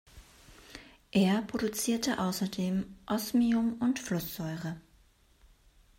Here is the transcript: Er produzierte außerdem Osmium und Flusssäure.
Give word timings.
Er 1.11 1.43
produzierte 1.43 2.17
außerdem 2.17 2.97
Osmium 3.05 3.73
und 3.79 3.99
Flusssäure. 3.99 4.77